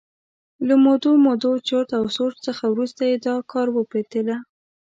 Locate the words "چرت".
1.67-1.89